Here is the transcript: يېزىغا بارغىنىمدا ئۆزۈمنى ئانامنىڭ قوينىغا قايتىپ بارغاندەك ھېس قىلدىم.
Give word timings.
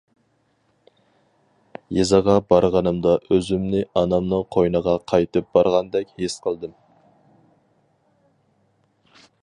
يېزىغا 1.97 2.37
بارغىنىمدا 2.53 3.11
ئۆزۈمنى 3.35 3.83
ئانامنىڭ 4.01 4.47
قوينىغا 4.57 4.97
قايتىپ 5.13 5.53
بارغاندەك 5.59 6.17
ھېس 6.23 6.39
قىلدىم. 6.47 6.75